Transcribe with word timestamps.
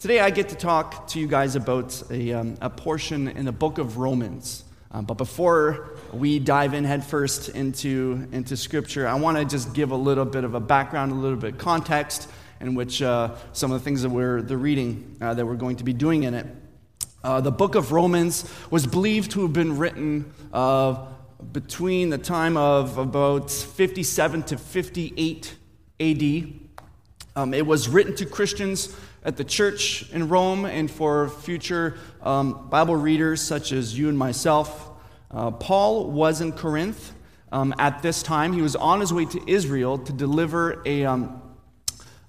Today, 0.00 0.18
I 0.20 0.30
get 0.30 0.48
to 0.48 0.54
talk 0.54 1.08
to 1.08 1.20
you 1.20 1.26
guys 1.26 1.56
about 1.56 2.02
a, 2.10 2.32
um, 2.32 2.56
a 2.62 2.70
portion 2.70 3.28
in 3.28 3.44
the 3.44 3.52
book 3.52 3.76
of 3.76 3.98
Romans. 3.98 4.64
Um, 4.92 5.04
but 5.04 5.18
before 5.18 5.90
we 6.10 6.38
dive 6.38 6.72
in 6.72 6.84
headfirst 6.84 7.50
into, 7.50 8.26
into 8.32 8.56
Scripture, 8.56 9.06
I 9.06 9.12
want 9.16 9.36
to 9.36 9.44
just 9.44 9.74
give 9.74 9.90
a 9.90 9.96
little 9.96 10.24
bit 10.24 10.44
of 10.44 10.54
a 10.54 10.60
background, 10.60 11.12
a 11.12 11.16
little 11.16 11.36
bit 11.36 11.52
of 11.52 11.58
context 11.58 12.30
in 12.62 12.74
which 12.74 13.02
uh, 13.02 13.34
some 13.52 13.72
of 13.72 13.78
the 13.78 13.84
things 13.84 14.00
that 14.00 14.08
we're 14.08 14.40
the 14.40 14.56
reading 14.56 15.18
uh, 15.20 15.34
that 15.34 15.44
we're 15.44 15.54
going 15.54 15.76
to 15.76 15.84
be 15.84 15.92
doing 15.92 16.22
in 16.22 16.32
it. 16.32 16.46
Uh, 17.22 17.42
the 17.42 17.52
book 17.52 17.74
of 17.74 17.92
Romans 17.92 18.50
was 18.70 18.86
believed 18.86 19.32
to 19.32 19.42
have 19.42 19.52
been 19.52 19.76
written 19.76 20.32
uh, 20.54 21.08
between 21.52 22.08
the 22.08 22.16
time 22.16 22.56
of 22.56 22.96
about 22.96 23.50
57 23.50 24.44
to 24.44 24.56
58 24.56 25.54
AD. 26.00 26.52
Um, 27.36 27.52
it 27.52 27.66
was 27.66 27.86
written 27.86 28.16
to 28.16 28.24
Christians 28.24 28.96
at 29.22 29.36
the 29.36 29.44
church 29.44 30.10
in 30.12 30.28
Rome 30.28 30.64
and 30.64 30.90
for 30.90 31.28
future 31.28 31.98
um, 32.22 32.68
Bible 32.70 32.96
readers 32.96 33.40
such 33.40 33.72
as 33.72 33.98
you 33.98 34.08
and 34.08 34.16
myself. 34.16 34.88
Uh, 35.30 35.50
Paul 35.50 36.10
was 36.10 36.40
in 36.40 36.52
Corinth 36.52 37.12
um, 37.52 37.74
at 37.78 38.02
this 38.02 38.22
time. 38.22 38.52
He 38.52 38.62
was 38.62 38.76
on 38.76 39.00
his 39.00 39.12
way 39.12 39.26
to 39.26 39.50
Israel 39.50 39.98
to 39.98 40.12
deliver 40.12 40.82
a, 40.86 41.04
um, 41.04 41.42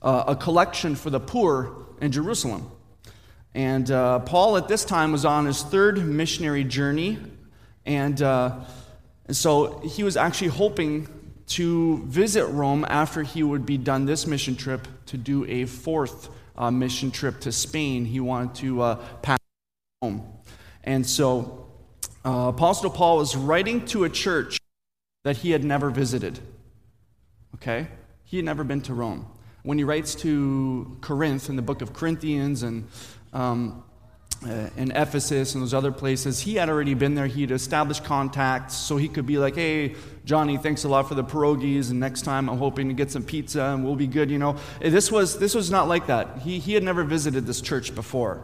uh, 0.01 0.25
a 0.27 0.35
collection 0.35 0.95
for 0.95 1.09
the 1.09 1.19
poor 1.19 1.87
in 2.01 2.11
Jerusalem. 2.11 2.69
And 3.53 3.89
uh, 3.89 4.19
Paul 4.19 4.57
at 4.57 4.67
this 4.67 4.85
time 4.85 5.11
was 5.11 5.25
on 5.25 5.45
his 5.45 5.63
third 5.63 6.05
missionary 6.05 6.63
journey. 6.63 7.19
And, 7.85 8.21
uh, 8.21 8.59
and 9.27 9.35
so 9.35 9.79
he 9.79 10.03
was 10.03 10.17
actually 10.17 10.49
hoping 10.49 11.07
to 11.47 12.03
visit 12.05 12.45
Rome 12.47 12.85
after 12.87 13.23
he 13.23 13.43
would 13.43 13.65
be 13.65 13.77
done 13.77 14.05
this 14.05 14.25
mission 14.25 14.55
trip 14.55 14.87
to 15.07 15.17
do 15.17 15.45
a 15.45 15.65
fourth 15.65 16.29
uh, 16.61 16.69
mission 16.69 17.09
trip 17.11 17.39
to 17.41 17.51
Spain. 17.51 18.05
He 18.05 18.19
wanted 18.19 18.55
to 18.61 18.81
uh, 18.81 18.95
pass 19.21 19.39
home. 20.01 20.23
And 20.83 21.05
so 21.05 21.67
uh, 22.23 22.51
Apostle 22.55 22.91
Paul 22.91 23.17
was 23.17 23.35
writing 23.35 23.83
to 23.87 24.03
a 24.03 24.09
church 24.09 24.59
that 25.23 25.37
he 25.37 25.51
had 25.51 25.63
never 25.63 25.89
visited. 25.89 26.39
Okay? 27.55 27.87
He 28.23 28.37
had 28.37 28.45
never 28.45 28.63
been 28.63 28.81
to 28.81 28.93
Rome. 28.93 29.25
When 29.63 29.77
he 29.77 29.83
writes 29.83 30.15
to 30.15 30.97
Corinth 31.01 31.49
in 31.49 31.55
the 31.55 31.61
book 31.61 31.81
of 31.81 31.93
Corinthians 31.93 32.63
and 32.63 32.87
um, 33.33 33.83
uh, 34.45 34.69
in 34.75 34.91
Ephesus 34.91 35.53
and 35.53 35.61
those 35.61 35.73
other 35.73 35.91
places, 35.91 36.39
he 36.39 36.55
had 36.55 36.69
already 36.69 36.93
been 36.93 37.15
there. 37.15 37.27
He 37.27 37.41
had 37.41 37.51
established 37.51 38.03
contacts 38.03 38.75
so 38.75 38.97
he 38.97 39.07
could 39.07 39.25
be 39.25 39.37
like, 39.37 39.55
hey, 39.55 39.95
Johnny, 40.25 40.57
thanks 40.57 40.83
a 40.83 40.87
lot 40.87 41.07
for 41.07 41.15
the 41.15 41.23
pierogies, 41.23 41.91
and 41.91 41.99
next 41.99 42.23
time 42.23 42.49
I'm 42.49 42.57
hoping 42.57 42.87
to 42.87 42.93
get 42.93 43.11
some 43.11 43.23
pizza 43.23 43.61
and 43.61 43.83
we'll 43.83 43.95
be 43.95 44.07
good, 44.07 44.31
you 44.31 44.39
know. 44.39 44.55
This 44.79 45.11
was, 45.11 45.37
this 45.37 45.53
was 45.53 45.69
not 45.69 45.87
like 45.87 46.07
that. 46.07 46.39
He, 46.39 46.59
he 46.59 46.73
had 46.73 46.83
never 46.83 47.03
visited 47.03 47.45
this 47.45 47.61
church 47.61 47.93
before. 47.93 48.43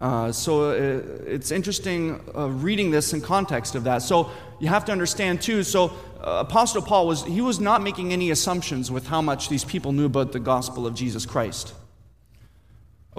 Uh, 0.00 0.32
so 0.32 0.70
it, 0.70 1.04
uh, 1.04 1.24
it's 1.26 1.50
interesting 1.50 2.20
uh, 2.34 2.48
reading 2.48 2.90
this 2.90 3.12
in 3.12 3.20
context 3.20 3.74
of 3.74 3.84
that. 3.84 3.98
So 3.98 4.30
you 4.58 4.68
have 4.68 4.86
to 4.86 4.92
understand 4.92 5.42
too. 5.42 5.62
So 5.62 5.92
uh, 6.20 6.44
Apostle 6.46 6.80
Paul 6.80 7.06
was 7.06 7.22
he 7.24 7.42
was 7.42 7.60
not 7.60 7.82
making 7.82 8.12
any 8.12 8.30
assumptions 8.30 8.90
with 8.90 9.06
how 9.06 9.20
much 9.20 9.50
these 9.50 9.64
people 9.64 9.92
knew 9.92 10.06
about 10.06 10.32
the 10.32 10.40
gospel 10.40 10.86
of 10.86 10.94
Jesus 10.94 11.26
Christ. 11.26 11.74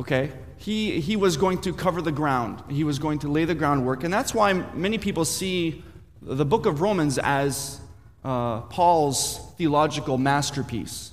Okay? 0.02 0.32
He, 0.58 1.00
he 1.00 1.16
was 1.16 1.38
going 1.38 1.62
to 1.62 1.74
cover 1.74 2.02
the 2.02 2.12
ground, 2.12 2.64
he 2.70 2.84
was 2.84 2.98
going 2.98 3.20
to 3.20 3.28
lay 3.28 3.46
the 3.46 3.56
groundwork. 3.56 4.04
And 4.04 4.12
that's 4.12 4.34
why 4.34 4.54
many 4.54 4.98
people 4.98 5.26
see 5.26 5.84
the 6.24 6.46
book 6.46 6.66
of 6.66 6.82
Romans 6.82 7.20
as 7.20 7.80
uh, 8.24 8.62
Paul's 8.62 9.40
theological 9.58 10.18
masterpiece. 10.18 11.12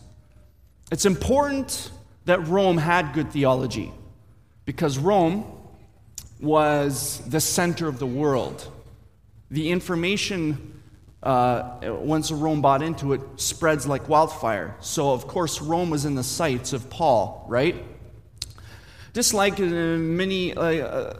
It's 0.90 1.04
important 1.04 1.90
that 2.24 2.46
Rome 2.48 2.78
had 2.78 3.12
good 3.12 3.30
theology 3.30 3.92
because 4.64 4.96
Rome 4.96 5.44
was 6.40 7.20
the 7.26 7.40
center 7.40 7.88
of 7.88 7.98
the 7.98 8.06
world. 8.06 8.70
The 9.50 9.70
information, 9.70 10.80
uh, 11.22 11.78
once 11.82 12.30
Rome 12.30 12.62
bought 12.62 12.82
into 12.82 13.12
it, 13.12 13.20
spreads 13.36 13.86
like 13.86 14.08
wildfire. 14.08 14.76
So, 14.80 15.12
of 15.12 15.26
course, 15.26 15.60
Rome 15.60 15.90
was 15.90 16.06
in 16.06 16.14
the 16.14 16.24
sights 16.24 16.72
of 16.72 16.88
Paul, 16.88 17.44
right? 17.48 17.84
Just 19.18 19.34
like 19.34 19.58
uh, 19.58 19.64
many, 19.64 20.54
uh, 20.54 21.12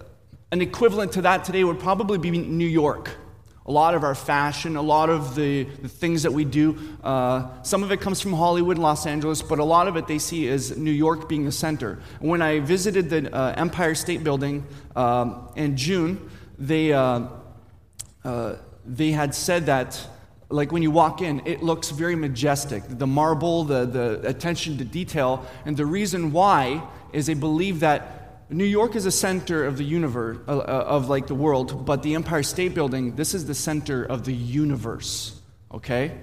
an 0.53 0.63
equivalent 0.63 1.11
to 1.15 1.23
that 1.23 1.45
today 1.45 1.65
would 1.65 1.81
probably 1.81 2.17
be 2.17 2.31
New 2.31 2.65
York. 2.65 3.11
A 3.67 3.73
lot 3.73 3.97
of 3.97 4.05
our 4.05 4.15
fashion, 4.15 4.77
a 4.77 4.83
lot 4.83 5.11
of 5.11 5.35
the, 5.35 5.65
the 5.65 5.89
things 5.89 6.23
that 6.23 6.33
we 6.33 6.45
do, 6.45 6.79
uh, 7.03 7.61
some 7.65 7.83
of 7.83 7.91
it 7.91 8.01
comes 8.01 8.21
from 8.21 8.35
Hollywood 8.35 8.79
Los 8.79 9.05
Angeles, 9.05 9.43
but 9.43 9.59
a 9.59 9.65
lot 9.65 9.89
of 9.89 9.97
it 9.97 10.07
they 10.07 10.21
see 10.21 10.47
as 10.47 10.79
New 10.79 10.93
York 10.93 11.29
being 11.29 11.45
the 11.45 11.51
center. 11.51 11.99
When 12.21 12.41
I 12.41 12.61
visited 12.61 13.11
the 13.11 13.35
uh, 13.35 13.55
Empire 13.57 13.97
State 13.97 14.23
Building 14.23 14.65
um, 14.95 15.51
in 15.57 15.77
June, 15.77 16.31
they, 16.57 16.93
uh, 16.93 17.27
uh, 18.23 18.55
they 18.87 19.11
had 19.11 19.35
said 19.35 19.67
that 19.67 20.07
like 20.51 20.73
when 20.73 20.83
you 20.83 20.91
walk 20.91 21.21
in, 21.21 21.43
it 21.47 21.63
looks 21.65 21.91
very 21.91 22.15
majestic. 22.15 22.83
The 22.87 23.07
marble, 23.07 23.65
the, 23.65 23.85
the 23.87 24.21
attention 24.27 24.79
to 24.79 24.85
detail. 24.85 25.45
And 25.67 25.77
the 25.77 25.85
reason 25.85 26.33
why 26.33 26.83
is 27.13 27.27
they 27.27 27.35
believe 27.35 27.81
that 27.81 28.19
New 28.51 28.65
York 28.65 28.97
is 28.97 29.05
a 29.05 29.11
center 29.11 29.65
of 29.65 29.77
the 29.77 29.85
universe, 29.85 30.39
uh, 30.49 30.59
uh, 30.59 30.85
of 30.87 31.09
like 31.09 31.27
the 31.27 31.35
world, 31.35 31.85
but 31.85 32.03
the 32.03 32.15
Empire 32.15 32.43
State 32.43 32.75
Building, 32.75 33.15
this 33.15 33.35
is 33.35 33.47
the 33.47 33.55
center 33.55 34.03
of 34.03 34.25
the 34.25 34.33
universe, 34.33 35.39
okay? 35.71 36.19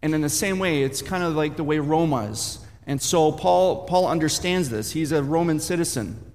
And 0.00 0.14
in 0.14 0.22
the 0.22 0.30
same 0.30 0.58
way, 0.58 0.82
it's 0.82 1.02
kind 1.02 1.22
of 1.22 1.34
like 1.34 1.56
the 1.56 1.64
way 1.64 1.78
Rome 1.78 2.14
is. 2.14 2.60
And 2.86 3.00
so 3.00 3.30
Paul, 3.30 3.84
Paul 3.84 4.08
understands 4.08 4.70
this. 4.70 4.90
He's 4.92 5.12
a 5.12 5.22
Roman 5.22 5.60
citizen. 5.60 6.32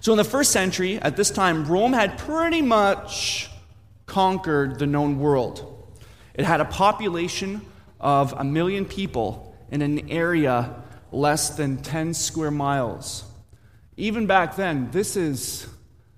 So 0.00 0.12
in 0.12 0.18
the 0.18 0.24
first 0.24 0.52
century, 0.52 0.98
at 0.98 1.16
this 1.16 1.30
time, 1.30 1.66
Rome 1.66 1.92
had 1.92 2.16
pretty 2.18 2.62
much 2.62 3.50
conquered 4.06 4.78
the 4.78 4.86
known 4.86 5.18
world. 5.18 5.98
It 6.34 6.44
had 6.44 6.60
a 6.60 6.64
population 6.64 7.62
of 7.98 8.32
a 8.36 8.44
million 8.44 8.84
people 8.84 9.56
in 9.70 9.82
an 9.82 10.10
area 10.10 10.83
less 11.14 11.50
than 11.50 11.78
10 11.78 12.14
square 12.14 12.50
miles. 12.50 13.24
Even 13.96 14.26
back 14.26 14.56
then, 14.56 14.90
this 14.90 15.16
is, 15.16 15.66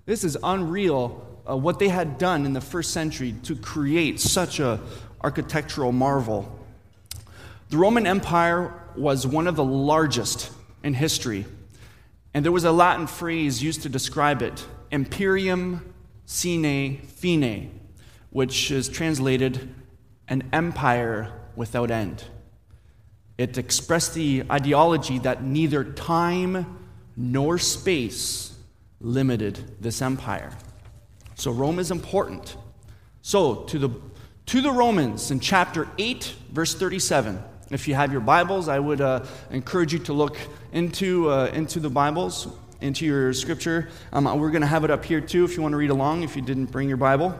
this 0.05 0.23
is 0.23 0.37
unreal 0.43 1.23
uh, 1.49 1.55
what 1.55 1.79
they 1.79 1.87
had 1.87 2.17
done 2.17 2.45
in 2.45 2.53
the 2.53 2.61
first 2.61 2.91
century 2.91 3.35
to 3.43 3.55
create 3.55 4.19
such 4.19 4.59
a 4.59 4.79
architectural 5.21 5.91
marvel. 5.91 6.53
The 7.69 7.77
Roman 7.77 8.07
Empire 8.07 8.73
was 8.95 9.27
one 9.27 9.47
of 9.47 9.55
the 9.55 9.63
largest 9.63 10.51
in 10.83 10.93
history, 10.93 11.45
and 12.33 12.43
there 12.43 12.51
was 12.51 12.63
a 12.63 12.71
Latin 12.71 13.07
phrase 13.07 13.61
used 13.61 13.83
to 13.83 13.89
describe 13.89 14.41
it 14.41 14.65
imperium 14.91 15.93
sine 16.25 17.01
fine, 17.01 17.79
which 18.29 18.71
is 18.71 18.89
translated 18.89 19.73
an 20.27 20.43
empire 20.51 21.31
without 21.55 21.91
end. 21.91 22.23
It 23.37 23.57
expressed 23.57 24.13
the 24.13 24.43
ideology 24.51 25.19
that 25.19 25.43
neither 25.43 25.83
time 25.83 26.77
nor 27.15 27.57
space 27.57 28.55
limited 28.99 29.81
this 29.81 30.01
empire. 30.01 30.51
So 31.35 31.51
Rome 31.51 31.79
is 31.79 31.91
important. 31.91 32.55
So 33.21 33.63
to 33.65 33.79
the 33.79 33.89
to 34.47 34.61
the 34.61 34.71
Romans 34.71 35.29
in 35.29 35.41
chapter 35.41 35.89
8 35.97 36.33
verse 36.51 36.73
37. 36.73 37.43
If 37.69 37.85
you 37.89 37.95
have 37.95 38.13
your 38.13 38.21
Bibles, 38.21 38.69
I 38.69 38.79
would 38.79 39.01
uh, 39.01 39.25
encourage 39.51 39.91
you 39.91 39.99
to 39.99 40.13
look 40.13 40.37
into, 40.71 41.29
uh, 41.29 41.47
into 41.47 41.81
the 41.81 41.89
Bibles, 41.89 42.47
into 42.79 43.05
your 43.05 43.33
scripture. 43.33 43.89
Um, 44.13 44.23
we're 44.39 44.51
going 44.51 44.61
to 44.61 44.67
have 44.67 44.85
it 44.85 44.89
up 44.89 45.03
here 45.03 45.19
too 45.19 45.43
if 45.43 45.57
you 45.57 45.61
want 45.61 45.73
to 45.73 45.77
read 45.77 45.89
along, 45.89 46.23
if 46.23 46.37
you 46.37 46.41
didn't 46.41 46.67
bring 46.67 46.87
your 46.87 46.97
Bible. 46.97 47.37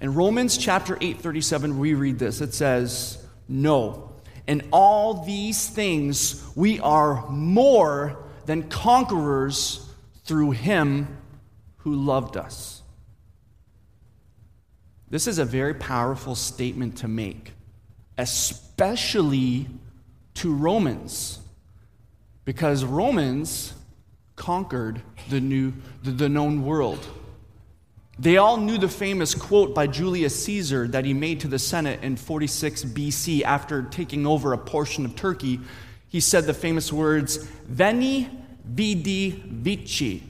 In 0.00 0.14
Romans 0.14 0.58
chapter 0.58 0.98
8, 1.00 1.20
37, 1.20 1.78
we 1.78 1.94
read 1.94 2.18
this. 2.18 2.40
It 2.40 2.54
says, 2.54 3.24
No, 3.46 4.13
in 4.46 4.68
all 4.72 5.24
these 5.24 5.68
things, 5.68 6.44
we 6.54 6.78
are 6.80 7.26
more 7.28 8.24
than 8.46 8.68
conquerors 8.68 9.88
through 10.24 10.52
him 10.52 11.16
who 11.78 11.94
loved 11.94 12.36
us. 12.36 12.82
This 15.08 15.26
is 15.26 15.38
a 15.38 15.44
very 15.44 15.74
powerful 15.74 16.34
statement 16.34 16.98
to 16.98 17.08
make, 17.08 17.52
especially 18.18 19.66
to 20.34 20.52
Romans, 20.52 21.38
because 22.44 22.84
Romans 22.84 23.74
conquered 24.36 25.00
the, 25.28 25.40
new, 25.40 25.72
the, 26.02 26.10
the 26.10 26.28
known 26.28 26.64
world. 26.64 27.06
They 28.18 28.36
all 28.36 28.58
knew 28.58 28.78
the 28.78 28.88
famous 28.88 29.34
quote 29.34 29.74
by 29.74 29.88
Julius 29.88 30.44
Caesar 30.44 30.86
that 30.88 31.04
he 31.04 31.12
made 31.12 31.40
to 31.40 31.48
the 31.48 31.58
Senate 31.58 32.02
in 32.02 32.16
46 32.16 32.84
BC 32.84 33.42
after 33.42 33.82
taking 33.82 34.26
over 34.26 34.52
a 34.52 34.58
portion 34.58 35.04
of 35.04 35.16
Turkey. 35.16 35.60
He 36.08 36.20
said 36.20 36.44
the 36.44 36.54
famous 36.54 36.92
words, 36.92 37.38
Veni, 37.66 38.30
vidi, 38.64 39.42
vici. 39.46 40.22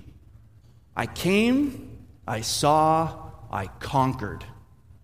I 0.96 1.06
came, 1.06 1.98
I 2.26 2.40
saw, 2.40 3.30
I 3.50 3.66
conquered. 3.66 4.44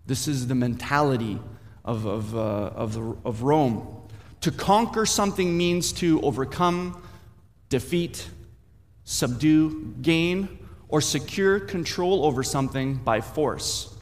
This 0.07 0.27
is 0.27 0.47
the 0.47 0.55
mentality 0.55 1.39
of, 1.85 2.07
of, 2.07 2.35
uh, 2.35 2.39
of, 2.39 2.95
the, 2.95 3.17
of 3.25 3.43
Rome. 3.43 4.09
To 4.41 4.51
conquer 4.51 5.05
something 5.05 5.57
means 5.57 5.93
to 5.95 6.21
overcome, 6.23 7.03
defeat, 7.69 8.27
subdue, 9.05 9.95
gain, 10.01 10.60
or 10.91 11.01
secure 11.01 11.61
control 11.61 12.25
over 12.25 12.43
something 12.43 12.97
by 12.97 13.21
force. 13.21 13.95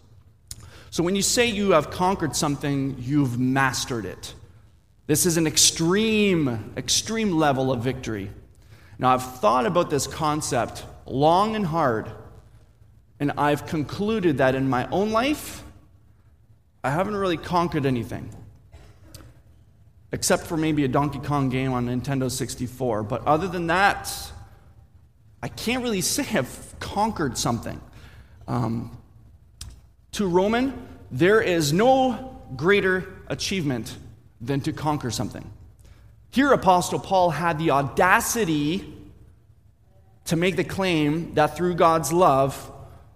So 0.91 1.03
when 1.03 1.15
you 1.15 1.23
say 1.23 1.47
you 1.47 1.73
have 1.73 1.91
conquered 1.91 2.35
something, 2.35 2.97
you've 2.99 3.39
mastered 3.39 4.07
it. 4.07 4.35
This 5.07 5.27
is 5.27 5.37
an 5.37 5.47
extreme, 5.47 6.73
extreme 6.77 7.33
level 7.33 7.71
of 7.71 7.83
victory. 7.83 8.31
Now, 8.99 9.15
I've 9.15 9.39
thought 9.39 9.65
about 9.65 9.91
this 9.91 10.07
concept 10.07 10.85
long 11.07 11.57
and 11.57 11.65
hard, 11.65 12.11
and 13.21 13.33
I've 13.33 13.67
concluded 13.67 14.39
that 14.39 14.55
in 14.55 14.69
my 14.69 14.89
own 14.91 15.13
life, 15.13 15.63
I 16.83 16.91
haven't 16.91 17.17
really 17.17 17.37
conquered 17.37 17.87
anything. 17.87 18.31
Except 20.11 20.47
for 20.47 20.57
maybe 20.57 20.85
a 20.85 20.89
Donkey 20.89 21.19
Kong 21.19 21.51
game 21.51 21.73
on 21.73 21.87
Nintendo 21.87 22.31
64. 22.31 23.03
But 23.03 23.27
other 23.27 23.47
than 23.47 23.67
that, 23.67 24.11
I 25.43 25.49
can't 25.49 25.83
really 25.83 26.01
say 26.01 26.27
I've 26.37 26.75
conquered 26.81 27.39
something. 27.39 27.81
Um, 28.47 28.97
to 30.13 30.27
Roman, 30.27 30.87
there 31.11 31.41
is 31.41 31.73
no 31.73 32.41
greater 32.57 33.07
achievement 33.29 33.97
than 34.41 34.61
to 34.63 34.73
conquer 34.73 35.11
something. 35.11 35.51
Here, 36.31 36.53
Apostle 36.53 36.99
Paul 36.99 37.31
had 37.31 37.59
the 37.59 37.71
audacity 37.71 38.95
to 40.27 40.37
make 40.37 40.57
the 40.57 40.65
claim 40.65 41.35
that 41.35 41.57
through 41.57 41.75
God's 41.75 42.13
love, 42.13 42.71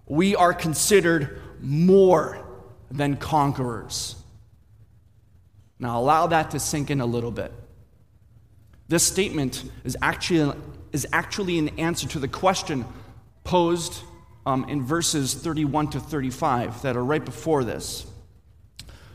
we 0.05 0.35
are 0.35 0.53
considered 0.53 1.41
more 1.61 2.43
than 2.89 3.17
conquerors. 3.17 4.15
Now, 5.79 5.99
allow 5.99 6.27
that 6.27 6.51
to 6.51 6.59
sink 6.59 6.89
in 6.89 7.01
a 7.01 7.05
little 7.05 7.31
bit. 7.31 7.51
This 8.87 9.03
statement 9.03 9.63
is 9.83 9.97
actually, 10.01 10.55
is 10.93 11.07
actually 11.11 11.59
an 11.59 11.79
answer 11.79 12.07
to 12.07 12.19
the 12.19 12.27
question 12.27 12.85
posed 13.43 14.01
um, 14.45 14.65
in 14.69 14.83
verses 14.83 15.33
31 15.33 15.89
to 15.89 15.99
35 15.99 16.83
that 16.83 16.95
are 16.95 17.03
right 17.03 17.23
before 17.23 17.63
this. 17.63 18.05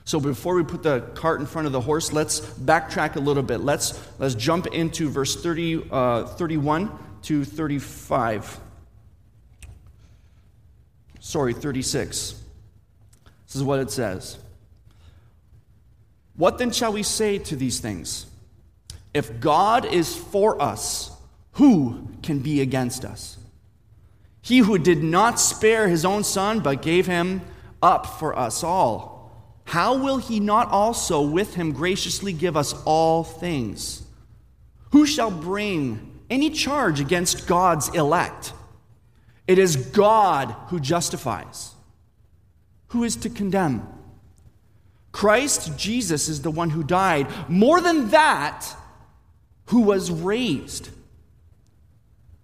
So 0.04 0.18
before 0.20 0.54
we 0.54 0.64
put 0.64 0.82
the 0.82 1.00
cart 1.14 1.40
in 1.40 1.46
front 1.46 1.66
of 1.66 1.72
the 1.72 1.82
horse, 1.82 2.12
let's 2.12 2.40
backtrack 2.40 3.16
a 3.16 3.20
little 3.20 3.42
bit. 3.42 3.60
Let's, 3.60 4.00
let's 4.18 4.34
jump 4.34 4.66
into 4.68 5.10
verse 5.10 5.40
30, 5.40 5.90
uh, 5.90 6.24
31 6.24 6.90
to 7.22 7.44
35. 7.44 8.58
Sorry, 11.20 11.52
36. 11.52 12.42
This 13.46 13.54
is 13.54 13.62
what 13.62 13.80
it 13.80 13.90
says. 13.90 14.38
What 16.36 16.56
then 16.56 16.70
shall 16.70 16.92
we 16.92 17.02
say 17.02 17.38
to 17.38 17.56
these 17.56 17.80
things? 17.80 18.24
If 19.12 19.40
God 19.40 19.84
is 19.84 20.16
for 20.16 20.62
us, 20.62 21.10
who 21.58 22.08
can 22.22 22.38
be 22.38 22.60
against 22.60 23.04
us? 23.04 23.36
He 24.40 24.58
who 24.58 24.78
did 24.78 25.02
not 25.02 25.40
spare 25.40 25.88
his 25.88 26.04
own 26.04 26.22
son, 26.22 26.60
but 26.60 26.82
gave 26.82 27.06
him 27.06 27.42
up 27.82 28.06
for 28.06 28.38
us 28.38 28.62
all, 28.62 29.18
how 29.64 29.98
will 29.98 30.18
he 30.18 30.38
not 30.40 30.68
also 30.68 31.20
with 31.20 31.54
him 31.54 31.72
graciously 31.72 32.32
give 32.32 32.56
us 32.56 32.80
all 32.84 33.24
things? 33.24 34.04
Who 34.92 35.04
shall 35.04 35.32
bring 35.32 36.20
any 36.30 36.50
charge 36.50 37.00
against 37.00 37.48
God's 37.48 37.88
elect? 37.88 38.52
It 39.48 39.58
is 39.58 39.74
God 39.74 40.54
who 40.68 40.78
justifies. 40.78 41.72
Who 42.88 43.02
is 43.02 43.16
to 43.16 43.28
condemn? 43.28 43.86
Christ 45.10 45.76
Jesus 45.76 46.28
is 46.28 46.42
the 46.42 46.52
one 46.52 46.70
who 46.70 46.84
died. 46.84 47.26
More 47.48 47.80
than 47.80 48.10
that, 48.10 48.64
who 49.66 49.80
was 49.80 50.10
raised 50.10 50.90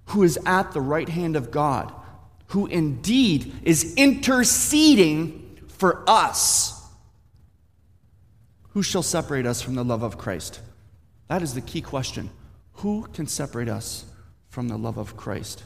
who 0.06 0.23
is 0.23 0.39
at 0.47 0.73
the 0.73 0.81
right 0.81 1.09
hand 1.09 1.37
of 1.37 1.51
God, 1.51 1.93
who 2.49 2.67
indeed 2.67 3.53
is 3.62 3.95
interceding 3.95 5.59
for 5.69 6.09
us. 6.09 6.83
Who 8.71 8.83
shall 8.83 9.03
separate 9.03 9.47
us 9.47 9.62
from 9.62 9.75
the 9.75 9.85
love 9.85 10.03
of 10.03 10.19
Christ? 10.19 10.61
That 11.29 11.43
is 11.43 11.55
the 11.55 11.61
key 11.61 11.81
question. 11.81 12.31
Who 12.75 13.06
can 13.12 13.27
separate 13.27 13.69
us 13.69 14.05
from 14.49 14.69
the 14.69 14.77
love 14.77 14.99
of 14.99 15.17
Christ? 15.17 15.62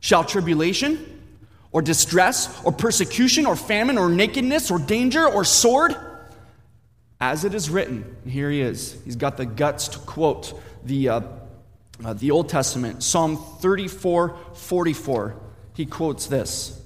Shall 0.00 0.24
tribulation, 0.24 1.22
or 1.70 1.82
distress, 1.82 2.62
or 2.64 2.72
persecution, 2.72 3.46
or 3.46 3.56
famine, 3.56 3.98
or 3.98 4.08
nakedness, 4.08 4.70
or 4.70 4.78
danger, 4.78 5.26
or 5.26 5.44
sword? 5.44 5.94
As 7.20 7.44
it 7.44 7.54
is 7.54 7.70
written, 7.70 8.16
here 8.26 8.50
he 8.50 8.60
is. 8.60 9.00
He's 9.04 9.16
got 9.16 9.36
the 9.36 9.46
guts 9.46 9.88
to 9.88 9.98
quote 10.00 10.60
the 10.84 11.08
uh, 11.08 11.20
uh, 12.02 12.14
the 12.14 12.30
Old 12.30 12.48
Testament, 12.48 13.02
Psalm 13.02 13.36
34 13.36 14.36
44, 14.54 15.40
he 15.74 15.86
quotes 15.86 16.26
this 16.26 16.82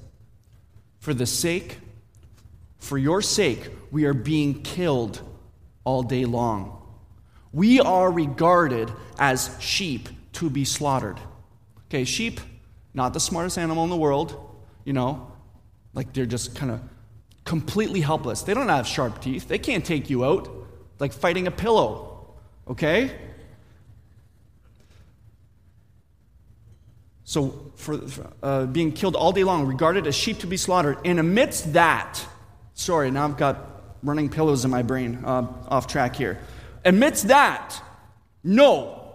For 0.98 1.14
the 1.14 1.26
sake, 1.26 1.78
for 2.78 2.98
your 2.98 3.22
sake, 3.22 3.68
we 3.90 4.04
are 4.04 4.14
being 4.14 4.62
killed 4.62 5.20
all 5.84 6.02
day 6.02 6.24
long. 6.24 6.74
We 7.52 7.80
are 7.80 8.10
regarded 8.10 8.92
as 9.18 9.56
sheep 9.60 10.08
to 10.34 10.50
be 10.50 10.64
slaughtered. 10.64 11.18
Okay, 11.86 12.04
sheep, 12.04 12.40
not 12.92 13.14
the 13.14 13.20
smartest 13.20 13.56
animal 13.56 13.84
in 13.84 13.90
the 13.90 13.96
world, 13.96 14.36
you 14.84 14.92
know, 14.92 15.32
like 15.94 16.12
they're 16.12 16.26
just 16.26 16.54
kind 16.54 16.70
of 16.70 16.80
completely 17.44 18.02
helpless. 18.02 18.42
They 18.42 18.52
don't 18.52 18.68
have 18.68 18.86
sharp 18.86 19.22
teeth, 19.22 19.48
they 19.48 19.58
can't 19.58 19.84
take 19.84 20.10
you 20.10 20.24
out, 20.24 20.48
like 20.98 21.12
fighting 21.12 21.46
a 21.46 21.50
pillow, 21.50 22.34
okay? 22.68 23.16
So, 27.28 27.72
for, 27.76 28.00
uh, 28.42 28.64
being 28.64 28.90
killed 28.90 29.14
all 29.14 29.32
day 29.32 29.44
long, 29.44 29.66
regarded 29.66 30.06
as 30.06 30.14
sheep 30.14 30.38
to 30.38 30.46
be 30.46 30.56
slaughtered. 30.56 30.96
And 31.04 31.20
amidst 31.20 31.74
that, 31.74 32.24
sorry, 32.72 33.10
now 33.10 33.26
I've 33.26 33.36
got 33.36 33.98
running 34.02 34.30
pillows 34.30 34.64
in 34.64 34.70
my 34.70 34.80
brain, 34.80 35.22
uh, 35.26 35.46
off 35.68 35.86
track 35.86 36.16
here. 36.16 36.38
Amidst 36.86 37.28
that, 37.28 37.82
no. 38.42 39.12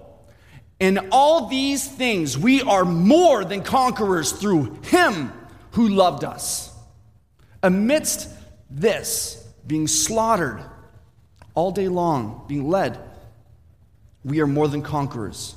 In 0.79 1.09
all 1.11 1.47
these 1.47 1.87
things, 1.87 2.37
we 2.37 2.61
are 2.61 2.85
more 2.85 3.43
than 3.43 3.63
conquerors 3.63 4.31
through 4.31 4.77
Him 4.83 5.33
who 5.71 5.87
loved 5.87 6.23
us. 6.23 6.71
Amidst 7.63 8.29
this, 8.69 9.43
being 9.65 9.87
slaughtered 9.87 10.63
all 11.55 11.71
day 11.71 11.87
long, 11.87 12.45
being 12.47 12.69
led, 12.69 12.99
we 14.23 14.39
are 14.39 14.45
more 14.45 14.67
than 14.67 14.83
conquerors. 14.83 15.55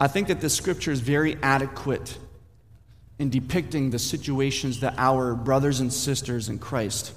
I 0.00 0.08
think 0.08 0.28
that 0.28 0.40
this 0.40 0.54
scripture 0.54 0.90
is 0.90 1.00
very 1.00 1.36
adequate 1.42 2.18
in 3.18 3.30
depicting 3.30 3.90
the 3.90 3.98
situations 3.98 4.80
that 4.80 4.94
our 4.98 5.34
brothers 5.34 5.80
and 5.80 5.92
sisters 5.92 6.48
in 6.48 6.58
Christ, 6.58 7.12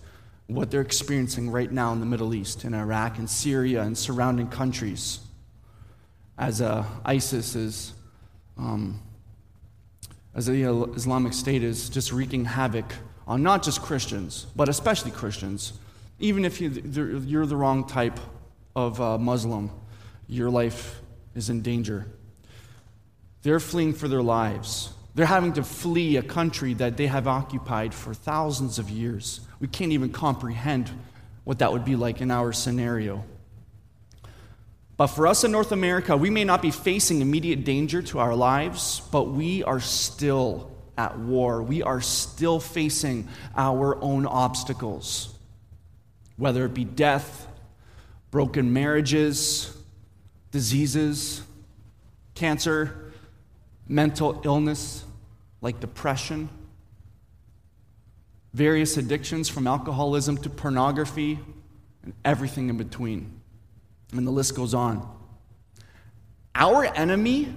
what 0.46 0.70
they're 0.70 0.82
experiencing 0.82 1.50
right 1.50 1.72
now 1.72 1.92
in 1.92 2.00
the 2.00 2.06
Middle 2.06 2.36
East, 2.36 2.66
in 2.66 2.74
Iraq 2.76 3.18
and 3.18 3.28
Syria 3.28 3.82
and 3.82 3.98
surrounding 3.98 4.48
countries, 4.48 5.20
as 6.38 6.62
uh, 6.62 6.86
ISIS 7.04 7.56
is, 7.56 7.94
um, 8.58 9.02
as 10.36 10.46
the 10.46 10.64
Islamic 10.96 11.34
State 11.34 11.64
is 11.64 11.90
just 11.90 12.14
wreaking 12.14 12.46
havoc 12.46 12.94
on 13.26 13.42
not 13.42 13.64
just 13.64 13.82
Christians, 13.82 14.46
but 14.56 14.70
especially 14.70 15.10
Christians. 15.10 15.74
Even 16.20 16.46
if 16.46 16.62
you're 16.62 17.46
the 17.48 17.56
wrong 17.56 17.88
type 17.88 18.20
of 18.76 19.02
uh, 19.02 19.18
Muslim, 19.18 19.72
your 20.28 20.52
life 20.52 21.02
is 21.34 21.50
in 21.50 21.64
danger. 21.64 22.06
They're 23.48 23.62
fleeing 23.62 23.94
for 23.94 24.10
their 24.10 24.22
lives. 24.22 24.90
They're 25.16 25.26
having 25.26 25.54
to 25.54 25.64
flee 25.64 26.18
a 26.18 26.22
country 26.22 26.74
that 26.74 26.98
they 26.98 27.08
have 27.08 27.30
occupied 27.30 27.94
for 27.94 28.14
thousands 28.14 28.78
of 28.78 28.90
years. 28.90 29.40
We 29.62 29.70
can't 29.70 29.94
even 29.94 30.12
comprehend 30.12 30.92
what 31.46 31.60
that 31.60 31.72
would 31.72 31.86
be 31.86 31.96
like 31.96 32.20
in 32.20 32.30
our 32.30 32.52
scenario. 32.52 33.24
But 34.98 35.08
for 35.08 35.28
us 35.28 35.46
in 35.46 35.52
North 35.54 35.72
America, 35.72 36.18
we 36.18 36.30
may 36.30 36.44
not 36.44 36.62
be 36.62 36.72
facing 36.72 37.22
immediate 37.22 37.64
danger 37.64 38.02
to 38.02 38.20
our 38.20 38.36
lives, 38.36 39.02
but 39.14 39.30
we 39.30 39.64
are 39.64 39.80
still 39.80 40.70
at 40.98 41.18
war. 41.18 41.64
We 41.64 41.82
are 41.82 42.02
still 42.02 42.60
facing 42.60 43.30
our 43.56 43.98
own 44.04 44.26
obstacles, 44.26 45.34
whether 46.36 46.66
it 46.66 46.74
be 46.74 46.84
death, 46.84 47.48
broken 48.30 48.74
marriages, 48.74 49.74
diseases, 50.52 51.44
cancer, 52.36 53.07
mental 53.88 54.42
illness 54.44 55.04
like 55.62 55.80
depression, 55.80 56.50
various 58.54 58.98
addictions 58.98 59.50
from 59.50 59.68
alcoholism 59.68 60.38
to 60.38 60.50
pornography, 60.50 61.40
and 62.04 62.14
everything 62.24 62.70
in 62.70 62.78
between. 62.78 63.40
And 64.14 64.26
the 64.26 64.32
list 64.32 64.56
goes 64.56 64.74
on. 64.74 65.08
Our 66.56 66.86
enemy 66.86 67.54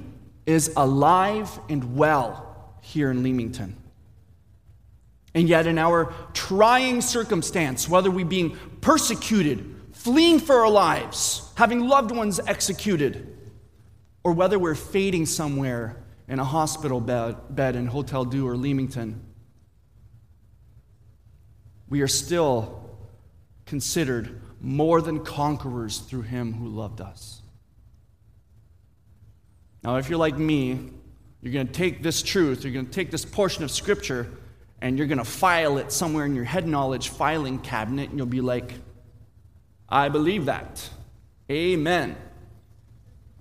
is 0.47 0.73
alive 0.77 1.59
and 1.69 1.97
well 1.97 2.75
here 2.83 3.11
in 3.11 3.23
Leamington. 3.23 3.77
And 5.35 5.49
yet, 5.49 5.67
in 5.67 5.79
our 5.79 6.13
trying 6.33 7.01
circumstance, 7.01 7.89
whether 7.89 8.11
we 8.11 8.25
being 8.25 8.57
persecuted, 8.81 9.77
fleeing 9.93 10.41
for 10.41 10.57
our 10.57 10.71
lives, 10.71 11.53
having 11.57 11.87
loved 11.87 12.11
ones 12.11 12.41
executed, 12.47 13.37
or 14.25 14.33
whether 14.33 14.59
we're 14.59 14.75
fading 14.75 15.27
somewhere 15.27 15.97
in 16.31 16.39
a 16.39 16.45
hospital 16.45 17.01
bed, 17.01 17.37
bed 17.51 17.75
in 17.75 17.87
Hotel 17.87 18.25
Dieu 18.25 18.47
or 18.47 18.57
Leamington, 18.57 19.21
we 21.89 22.03
are 22.03 22.09
still 22.09 22.89
considered 23.67 24.41
more 24.61 25.03
than 25.03 25.25
conquerors 25.25 25.99
through 25.99 26.23
him 26.23 26.53
who 26.53 26.69
loved 26.69 27.01
us. 27.01 27.43
Now, 29.83 29.97
if 29.97 30.09
you're 30.09 30.21
like 30.21 30.39
me, 30.39 30.91
you're 31.43 31.53
going 31.53 31.67
to 31.67 31.73
take 31.73 32.01
this 32.01 32.23
truth, 32.23 32.63
you're 32.63 32.73
going 32.73 32.87
to 32.87 32.93
take 32.93 33.11
this 33.11 33.25
portion 33.25 33.65
of 33.65 33.71
Scripture, 33.73 34.31
and 34.81 34.97
you're 34.97 35.09
going 35.09 35.19
to 35.19 35.25
file 35.25 35.79
it 35.79 35.91
somewhere 35.91 36.27
in 36.27 36.37
your 36.37 36.45
head 36.45 36.65
knowledge 36.65 37.09
filing 37.09 37.59
cabinet, 37.59 38.11
and 38.11 38.19
you'll 38.19 38.27
be 38.27 38.41
like, 38.41 38.75
I 39.89 40.09
believe 40.11 40.45
that. 40.45 40.89
Amen. 41.51 42.15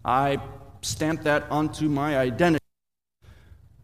I 0.04 0.40
stamp 0.82 1.24
that 1.24 1.52
onto 1.52 1.88
my 1.88 2.18
identity. 2.18 2.59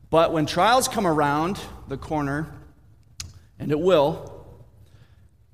But 0.09 0.31
when 0.31 0.45
trials 0.45 0.87
come 0.87 1.07
around 1.07 1.59
the 1.87 1.97
corner, 1.97 2.53
and 3.59 3.71
it 3.71 3.79
will, 3.79 4.35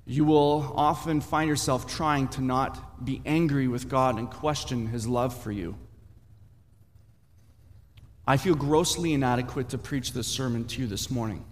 you 0.04 0.24
will 0.24 0.72
often 0.76 1.20
find 1.20 1.48
yourself 1.48 1.86
trying 1.86 2.28
to 2.28 2.40
not 2.40 3.04
be 3.04 3.22
angry 3.24 3.68
with 3.68 3.88
God 3.88 4.18
and 4.18 4.28
question 4.28 4.88
his 4.88 5.06
love 5.06 5.36
for 5.36 5.52
you. 5.52 5.76
I 8.26 8.36
feel 8.36 8.54
grossly 8.54 9.14
inadequate 9.14 9.70
to 9.70 9.78
preach 9.78 10.12
this 10.12 10.26
sermon 10.26 10.64
to 10.66 10.80
you 10.80 10.86
this 10.86 11.10
morning. 11.10 11.44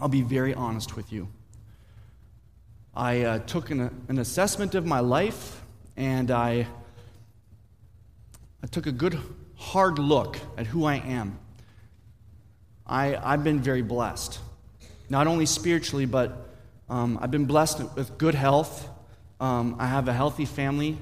I'll 0.00 0.08
be 0.08 0.22
very 0.22 0.54
honest 0.54 0.96
with 0.96 1.12
you. 1.12 1.28
I 2.94 3.22
uh, 3.22 3.38
took 3.40 3.70
an, 3.70 4.04
an 4.08 4.18
assessment 4.18 4.74
of 4.74 4.84
my 4.84 5.00
life 5.00 5.62
and 5.96 6.30
I, 6.30 6.66
I 8.62 8.66
took 8.66 8.86
a 8.86 8.92
good 8.92 9.18
hard 9.56 9.98
look 9.98 10.38
at 10.56 10.66
who 10.66 10.84
I 10.84 10.96
am. 10.96 11.38
I, 12.92 13.16
I've 13.32 13.42
been 13.42 13.58
very 13.58 13.80
blessed, 13.80 14.38
not 15.08 15.26
only 15.26 15.46
spiritually, 15.46 16.04
but 16.04 16.46
um, 16.90 17.18
I've 17.22 17.30
been 17.30 17.46
blessed 17.46 17.80
with 17.96 18.18
good 18.18 18.34
health. 18.34 18.86
Um, 19.40 19.76
I 19.78 19.86
have 19.86 20.08
a 20.08 20.12
healthy 20.12 20.44
family, 20.44 20.98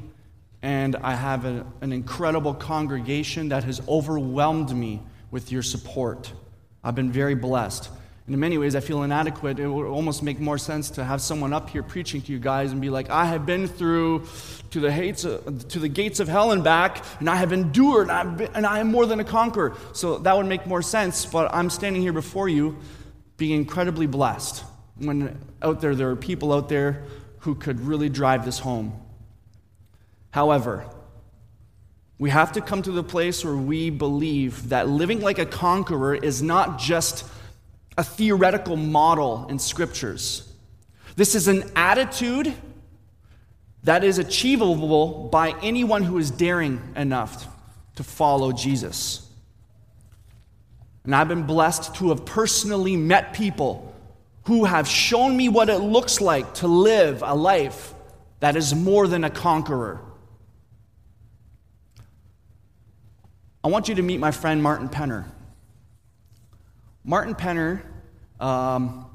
and 0.62 0.94
I 0.94 1.16
have 1.16 1.44
a, 1.44 1.66
an 1.80 1.92
incredible 1.92 2.54
congregation 2.54 3.49
that 3.49 3.64
has 3.64 3.80
overwhelmed 3.88 4.73
me 4.73 5.02
with 5.32 5.50
your 5.50 5.62
support. 5.62 6.32
I've 6.85 6.94
been 6.94 7.11
very 7.11 7.35
blessed. 7.35 7.90
In 8.30 8.38
many 8.38 8.58
ways, 8.58 8.76
I 8.76 8.80
feel 8.80 9.02
inadequate. 9.02 9.58
It 9.58 9.66
would 9.66 9.88
almost 9.88 10.22
make 10.22 10.38
more 10.38 10.56
sense 10.56 10.88
to 10.90 11.02
have 11.02 11.20
someone 11.20 11.52
up 11.52 11.68
here 11.68 11.82
preaching 11.82 12.22
to 12.22 12.32
you 12.32 12.38
guys 12.38 12.70
and 12.70 12.80
be 12.80 12.88
like, 12.88 13.10
I 13.10 13.25
have 13.25 13.44
been 13.44 13.66
through 13.66 14.25
to 14.70 14.78
the, 14.78 14.92
hates, 14.92 15.22
to 15.22 15.78
the 15.80 15.88
gates 15.88 16.20
of 16.20 16.28
hell 16.28 16.52
and 16.52 16.62
back, 16.62 17.04
and 17.18 17.28
I 17.28 17.34
have 17.34 17.52
endured, 17.52 18.08
and, 18.08 18.38
been, 18.38 18.49
and 18.54 18.64
I 18.64 18.78
am 18.78 18.87
more 18.92 19.04
than 19.04 19.18
a 19.18 19.25
conqueror. 19.25 19.76
So 19.94 20.18
that 20.18 20.37
would 20.37 20.46
make 20.46 20.64
more 20.64 20.80
sense, 20.80 21.26
but 21.26 21.52
I'm 21.52 21.70
standing 21.70 22.02
here 22.02 22.12
before 22.12 22.49
you 22.49 22.78
being 23.37 23.56
incredibly 23.56 24.06
blessed 24.06 24.62
when 24.99 25.37
out 25.60 25.80
there 25.80 25.96
there 25.96 26.10
are 26.10 26.16
people 26.16 26.52
out 26.52 26.68
there 26.68 27.02
who 27.40 27.56
could 27.56 27.80
really 27.80 28.08
drive 28.08 28.44
this 28.44 28.60
home. 28.60 28.92
However, 30.30 30.87
we 32.20 32.30
have 32.30 32.52
to 32.52 32.60
come 32.60 32.82
to 32.82 32.92
the 32.92 33.02
place 33.02 33.44
where 33.44 33.56
we 33.56 33.90
believe 33.90 34.68
that 34.68 34.88
living 34.88 35.20
like 35.20 35.40
a 35.40 35.46
conqueror 35.46 36.14
is 36.14 36.44
not 36.44 36.78
just 36.78 37.25
a 37.97 38.04
theoretical 38.04 38.76
model 38.76 39.47
in 39.49 39.59
scriptures. 39.59 40.52
This 41.16 41.35
is 41.35 41.49
an 41.49 41.70
attitude 41.76 42.54
that 43.82 44.04
is 44.04 44.18
achievable 44.18 45.28
by 45.30 45.54
anyone 45.62 46.02
who 46.02 46.18
is 46.18 46.30
daring 46.30 46.80
enough 46.97 47.47
to 47.97 48.02
follow 48.02 48.52
Jesus. 48.52 49.26
And 51.04 51.14
I've 51.14 51.28
been 51.28 51.44
blessed 51.44 51.94
to 51.97 52.11
have 52.11 52.25
personally 52.25 52.97
met 52.97 53.32
people 53.32 53.94
who 54.44 54.64
have 54.64 54.87
shown 54.87 55.37
me 55.37 55.49
what 55.49 55.68
it 55.68 55.78
looks 55.78 56.20
like 56.20 56.54
to 56.54 56.66
live 56.66 57.23
a 57.25 57.35
life 57.35 57.94
that 58.40 58.56
is 58.56 58.75
more 58.75 59.06
than 59.06 59.25
a 59.25 59.30
conqueror. 59.30 60.00
I 63.62 63.68
want 63.68 63.88
you 63.88 63.94
to 63.97 64.02
meet 64.02 64.18
my 64.18 64.30
friend 64.30 64.62
Martin 64.62 64.88
Penner. 64.88 65.26
Martin 67.04 67.35
Penner, 67.35 67.83
um, 68.38 69.07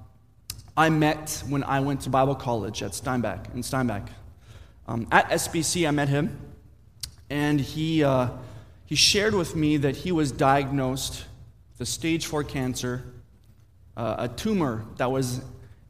I 0.75 0.89
met 0.89 1.43
when 1.47 1.63
I 1.63 1.81
went 1.81 2.01
to 2.01 2.09
Bible 2.09 2.33
college 2.33 2.81
at 2.81 2.95
Steinbach, 2.95 3.53
in 3.53 3.61
Steinbach. 3.61 4.09
Um, 4.87 5.07
at 5.11 5.29
SBC, 5.29 5.87
I 5.87 5.91
met 5.91 6.09
him, 6.09 6.39
and 7.29 7.61
he, 7.61 8.03
uh, 8.03 8.29
he 8.85 8.95
shared 8.95 9.35
with 9.35 9.55
me 9.55 9.77
that 9.77 9.95
he 9.95 10.11
was 10.11 10.31
diagnosed 10.31 11.25
with 11.77 11.87
stage 11.87 12.25
4 12.25 12.43
cancer 12.43 13.03
uh, 13.95 14.15
a 14.17 14.27
tumor 14.27 14.85
that 14.97 15.11
was 15.11 15.41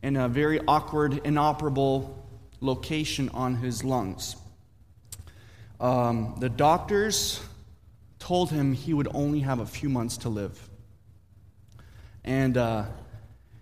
in 0.04 0.18
a 0.18 0.28
very 0.28 0.60
awkward, 0.68 1.26
inoperable 1.26 2.28
location 2.60 3.30
on 3.30 3.56
his 3.56 3.84
lungs. 3.84 4.36
Um, 5.80 6.36
the 6.40 6.50
doctors 6.50 7.40
told 8.20 8.52
him 8.52 8.74
he 8.74 8.94
would 8.94 9.08
only 9.14 9.40
have 9.40 9.60
a 9.60 9.66
few 9.66 9.90
months 9.90 10.18
to 10.18 10.30
live. 10.30 10.70
And, 12.26 12.58
uh, 12.58 12.86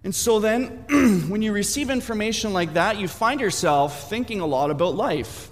and 0.04 0.16
so 0.16 0.40
then, 0.40 0.68
when 1.28 1.42
you 1.42 1.52
receive 1.52 1.90
information 1.90 2.54
like 2.54 2.74
that, 2.74 2.98
you 2.98 3.08
find 3.08 3.40
yourself 3.40 4.10
thinking 4.10 4.40
a 4.40 4.46
lot 4.46 4.72
about 4.72 4.96
life. 4.96 5.50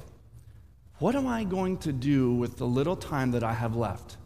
What 0.98 1.15
am 1.15 1.27
I 1.27 1.44
going 1.44 1.77
to 1.80 1.91
do 1.91 2.34
with 2.34 2.58
the 2.58 2.65
little 2.65 2.96
time 2.96 3.32
that 3.32 3.44
I 3.44 3.53
have 3.53 3.75
left? 3.75 4.18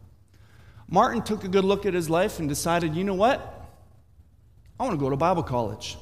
Martin 0.88 1.24
took 1.24 1.44
a 1.44 1.48
good 1.48 1.66
look 1.66 1.86
at 1.88 1.96
his 1.96 2.10
life 2.10 2.38
and 2.40 2.48
decided, 2.48 2.96
you 2.96 3.04
know 3.04 3.16
what? 3.16 3.40
I 4.80 4.84
want 4.84 4.94
to 4.94 5.04
go 5.04 5.10
to 5.10 5.18
Bible 5.18 5.42
college. 5.42 5.98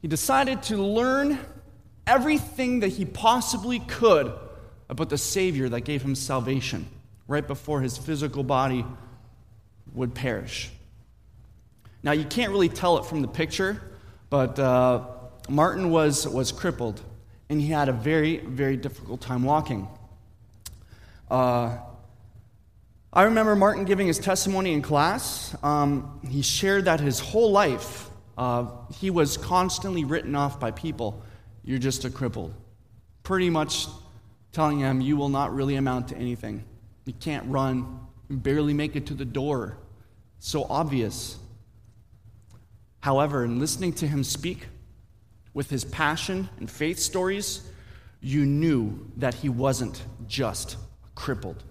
He 0.00 0.08
decided 0.08 0.62
to 0.64 0.78
learn 0.78 1.38
everything 2.06 2.80
that 2.80 2.88
he 2.88 3.04
possibly 3.04 3.80
could 3.80 4.32
about 4.88 5.10
the 5.10 5.18
Savior 5.18 5.68
that 5.68 5.82
gave 5.82 6.00
him 6.00 6.14
salvation 6.14 6.86
right 7.28 7.46
before 7.46 7.82
his 7.82 7.98
physical 7.98 8.42
body 8.42 8.86
would 9.92 10.14
perish. 10.14 10.70
Now, 12.02 12.12
you 12.12 12.24
can't 12.24 12.50
really 12.50 12.68
tell 12.68 12.98
it 12.98 13.04
from 13.04 13.22
the 13.22 13.28
picture, 13.28 13.80
but 14.30 14.58
uh, 14.58 15.04
Martin 15.48 15.90
was, 15.90 16.26
was 16.26 16.52
crippled, 16.52 17.00
and 17.48 17.60
he 17.60 17.68
had 17.68 17.88
a 17.88 17.92
very, 17.92 18.38
very 18.38 18.76
difficult 18.76 19.20
time 19.20 19.42
walking. 19.42 19.88
Uh, 21.30 21.78
I 23.12 23.22
remember 23.24 23.56
Martin 23.56 23.84
giving 23.84 24.06
his 24.06 24.18
testimony 24.18 24.72
in 24.72 24.82
class. 24.82 25.54
Um, 25.62 26.20
he 26.28 26.42
shared 26.42 26.86
that 26.86 27.00
his 27.00 27.20
whole 27.20 27.50
life 27.50 28.10
uh, 28.40 28.64
he 28.98 29.10
was 29.10 29.36
constantly 29.36 30.02
written 30.02 30.34
off 30.34 30.58
by 30.58 30.70
people. 30.70 31.22
You're 31.62 31.78
just 31.78 32.06
a 32.06 32.08
cripple. 32.08 32.52
Pretty 33.22 33.50
much 33.50 33.86
telling 34.50 34.78
him, 34.78 35.02
you 35.02 35.18
will 35.18 35.28
not 35.28 35.54
really 35.54 35.76
amount 35.76 36.08
to 36.08 36.16
anything. 36.16 36.64
You 37.04 37.12
can't 37.12 37.46
run, 37.48 38.00
you 38.30 38.38
barely 38.38 38.72
make 38.72 38.96
it 38.96 39.04
to 39.08 39.14
the 39.14 39.26
door. 39.26 39.76
So 40.38 40.64
obvious. 40.70 41.36
However, 43.00 43.44
in 43.44 43.58
listening 43.58 43.92
to 43.94 44.06
him 44.06 44.22
speak 44.24 44.68
with 45.54 45.70
his 45.70 45.84
passion 45.84 46.48
and 46.58 46.70
faith 46.70 46.98
stories, 46.98 47.62
you 48.20 48.44
knew 48.44 49.10
that 49.16 49.34
he 49.34 49.48
wasn't 49.48 50.02
just 50.26 50.76
crippled. 51.14 51.62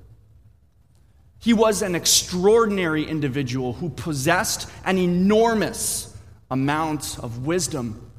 He 1.39 1.53
was 1.53 1.81
an 1.81 1.95
extraordinary 1.95 3.05
individual 3.05 3.73
who 3.73 3.89
possessed 3.89 4.69
an 4.83 4.97
enormous 4.97 6.17
amount 6.51 7.19
of 7.19 7.45
wisdom 7.45 8.11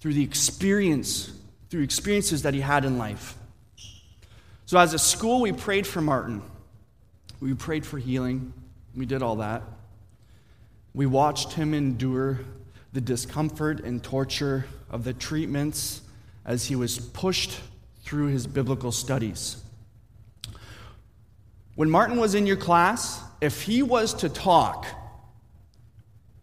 through 0.00 0.14
the 0.14 0.24
experience, 0.24 1.30
through 1.70 1.82
experiences 1.82 2.42
that 2.42 2.54
he 2.54 2.60
had 2.60 2.84
in 2.84 2.98
life. 2.98 3.36
So, 4.66 4.78
as 4.78 4.94
a 4.94 4.98
school, 4.98 5.42
we 5.42 5.52
prayed 5.52 5.86
for 5.86 6.00
Martin. 6.00 6.42
We 7.40 7.54
prayed 7.54 7.84
for 7.84 7.98
healing. 7.98 8.52
We 8.96 9.04
did 9.06 9.22
all 9.22 9.36
that. 9.36 9.62
We 10.94 11.06
watched 11.06 11.54
him 11.54 11.74
endure 11.74 12.40
the 12.92 13.00
discomfort 13.00 13.80
and 13.80 14.02
torture 14.02 14.66
of 14.88 15.02
the 15.02 15.12
treatments 15.12 16.00
as 16.44 16.66
he 16.66 16.76
was 16.76 16.98
pushed 16.98 17.60
through 18.04 18.28
his 18.28 18.46
biblical 18.46 18.92
studies. 18.92 19.60
When 21.74 21.90
Martin 21.90 22.18
was 22.18 22.36
in 22.36 22.46
your 22.46 22.56
class, 22.56 23.20
if 23.40 23.62
he 23.62 23.82
was 23.82 24.14
to 24.14 24.28
talk, 24.28 24.86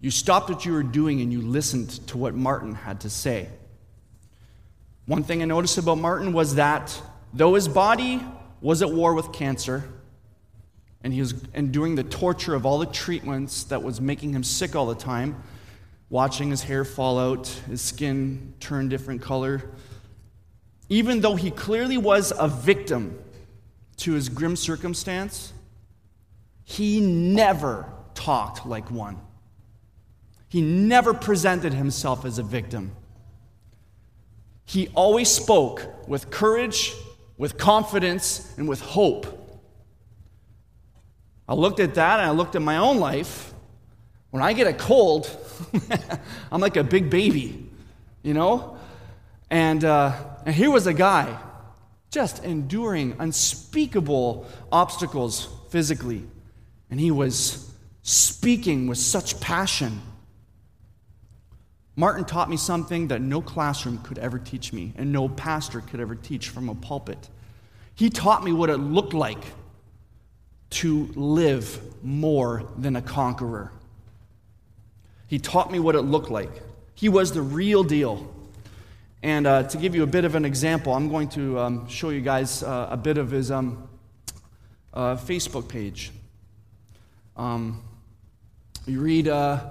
you 0.02 0.12
stopped 0.12 0.50
what 0.50 0.66
you 0.66 0.74
were 0.74 0.84
doing 0.84 1.22
and 1.22 1.32
you 1.32 1.42
listened 1.42 2.06
to 2.08 2.18
what 2.18 2.36
Martin 2.36 2.76
had 2.76 3.02
to 3.02 3.10
say. 3.10 3.48
One 5.06 5.24
thing 5.24 5.42
I 5.42 5.46
noticed 5.46 5.78
about 5.78 6.00
Martin 6.00 6.34
was 6.34 6.56
that 6.56 7.02
though 7.34 7.56
his 7.56 7.70
body 7.70 8.22
was 8.60 8.82
at 8.82 8.92
war 8.92 9.14
with 9.14 9.32
cancer, 9.32 9.86
and 11.04 11.14
he 11.14 11.20
was 11.20 11.34
enduring 11.54 11.96
the 11.96 12.04
torture 12.04 12.54
of 12.54 12.66
all 12.66 12.78
the 12.78 12.86
treatments 12.86 13.64
that 13.66 13.82
was 13.82 14.00
making 14.00 14.34
him 14.34 14.44
sick 14.44 14.76
all 14.76 14.86
the 14.86 14.96
time, 14.96 15.42
watching 16.10 16.50
his 16.50 16.64
hair 16.64 16.86
fall 16.86 17.18
out, 17.18 17.48
his 17.68 17.82
skin 17.82 18.54
turn 18.60 18.90
different 18.90 19.22
color. 19.22 19.64
Even 20.90 21.22
though 21.22 21.36
he 21.36 21.50
clearly 21.50 21.98
was 21.98 22.34
a 22.38 22.48
victim 22.48 23.18
to 23.98 24.14
his 24.14 24.30
grim 24.30 24.56
circumstance, 24.56 25.54
he 26.64 27.00
never 27.02 27.92
talked 28.14 28.66
like 28.66 28.92
one. 28.92 29.20
He 30.50 30.62
never 30.62 31.14
presented 31.14 31.74
himself 31.74 32.26
as 32.26 32.38
a 32.38 32.44
victim. 32.44 32.92
He 34.66 34.90
always 34.90 35.30
spoke 35.30 36.08
with 36.08 36.30
courage, 36.30 36.94
with 37.38 37.58
confidence, 37.58 38.54
and 38.58 38.68
with 38.68 38.82
hope. 38.82 39.41
I 41.52 41.54
looked 41.54 41.82
at 41.82 41.96
that 41.96 42.22
and 42.22 42.30
I 42.30 42.32
looked 42.32 42.56
at 42.56 42.62
my 42.62 42.78
own 42.78 42.96
life. 42.96 43.54
When 44.30 44.42
I 44.42 44.54
get 44.54 44.68
a 44.68 44.74
cold, 44.74 45.30
I'm 46.52 46.62
like 46.62 46.78
a 46.78 46.84
big 46.86 47.10
baby, 47.10 47.70
you 48.24 48.34
know? 48.34 48.78
And, 49.50 49.84
uh, 49.84 50.14
and 50.46 50.56
here 50.56 50.72
was 50.72 50.88
a 50.88 50.94
guy 50.94 51.38
just 52.10 52.46
enduring 52.46 53.18
unspeakable 53.20 54.48
obstacles 54.72 55.50
physically. 55.72 56.26
And 56.90 57.02
he 57.02 57.12
was 57.12 57.70
speaking 58.02 58.88
with 58.88 58.98
such 58.98 59.38
passion. 59.42 60.02
Martin 61.98 62.24
taught 62.24 62.50
me 62.50 62.56
something 62.56 63.10
that 63.10 63.20
no 63.20 63.42
classroom 63.42 63.98
could 64.04 64.20
ever 64.20 64.40
teach 64.40 64.72
me, 64.72 64.94
and 64.96 65.12
no 65.12 65.28
pastor 65.28 65.82
could 65.82 66.00
ever 66.00 66.16
teach 66.16 66.48
from 66.48 66.70
a 66.70 66.76
pulpit. 66.76 67.28
He 67.94 68.10
taught 68.10 68.42
me 68.42 68.54
what 68.54 68.70
it 68.70 68.78
looked 68.78 69.14
like 69.14 69.44
to 70.72 71.10
live 71.16 71.80
more 72.04 72.64
than 72.78 72.96
a 72.96 73.02
conqueror. 73.02 73.72
He 75.28 75.40
taught 75.40 75.72
me 75.72 75.80
what 75.80 75.96
it 75.96 76.02
looked 76.02 76.30
like. 76.30 76.52
He 76.96 77.10
was 77.10 77.32
the 77.32 77.42
real 77.42 77.84
deal. 77.84 78.34
And 79.24 79.46
uh, 79.46 79.64
to 79.64 79.78
give 79.78 79.96
you 79.96 80.04
a 80.04 80.08
bit 80.08 80.26
of 80.26 80.36
an 80.36 80.46
example, 80.46 80.94
I'm 80.94 81.10
going 81.10 81.30
to 81.30 81.60
um, 81.60 81.88
show 81.88 82.10
you 82.10 82.22
guys 82.22 82.64
uh, 82.64 82.88
a 82.90 82.98
bit 82.98 83.18
of 83.18 83.32
his 83.32 83.52
um, 83.52 83.88
uh, 84.94 85.16
Facebook 85.16 85.68
page. 85.68 86.12
Um, 87.38 87.84
you 88.86 89.00
read 89.00 89.28
uh, 89.28 89.70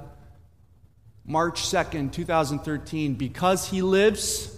March 1.24 1.62
2nd, 1.62 2.12
2013, 2.12 3.14
because 3.14 3.68
he 3.68 3.82
lives, 3.82 4.56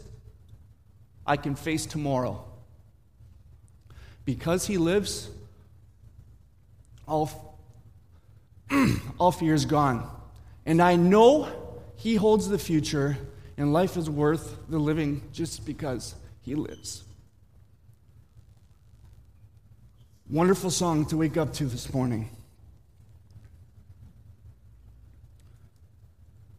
I 1.26 1.36
can 1.36 1.54
face 1.54 1.86
tomorrow. 1.86 2.44
Because 4.24 4.66
he 4.66 4.78
lives, 4.78 5.30
all, 7.06 7.58
fear 9.32 9.54
is 9.54 9.64
gone. 9.64 10.08
And 10.66 10.80
I 10.80 10.96
know 10.96 11.48
he 11.96 12.14
holds 12.14 12.48
the 12.48 12.58
future 12.58 13.16
and 13.56 13.72
life 13.72 13.96
is 13.96 14.08
worth 14.08 14.56
the 14.68 14.78
living 14.78 15.22
just 15.32 15.64
because 15.66 16.14
He 16.40 16.54
lives. 16.54 17.04
Wonderful 20.28 20.70
song 20.70 21.04
to 21.06 21.16
wake 21.16 21.36
up 21.36 21.52
to 21.54 21.66
this 21.66 21.92
morning. 21.92 22.30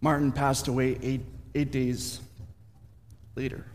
Martin 0.02 0.32
passed 0.32 0.68
away 0.68 0.98
eight, 1.02 1.22
eight 1.56 1.72
days 1.72 2.20
later. 3.36 3.66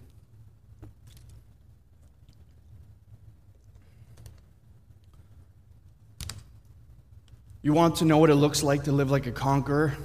You 7.62 7.72
want 7.72 7.96
to 7.96 8.04
know 8.04 8.18
what 8.18 8.30
it 8.30 8.36
looks 8.36 8.62
like 8.62 8.84
to 8.84 8.92
live 8.92 9.10
like 9.10 9.26
a 9.26 9.32
conqueror? 9.32 9.96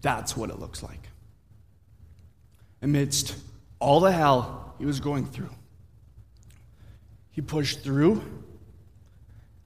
That's 0.00 0.36
what 0.36 0.50
it 0.50 0.58
looks 0.58 0.82
like 0.82 1.08
amidst 2.84 3.34
all 3.80 3.98
the 3.98 4.12
hell 4.12 4.74
he 4.78 4.84
was 4.84 5.00
going 5.00 5.26
through. 5.26 5.48
He 7.30 7.40
pushed 7.40 7.80
through 7.80 8.22